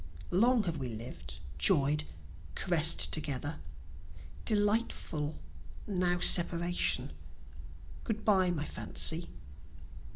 Long 0.31 0.63
have 0.63 0.77
we 0.77 0.89
lived, 0.89 1.37
joy'd, 1.59 2.05
caress'd 2.55 3.13
together; 3.13 3.59
Delightful! 4.45 5.35
now 5.85 6.19
separation 6.19 7.13
Good 8.03 8.25
bye 8.25 8.49
my 8.49 8.65
Fancy. 8.65 9.29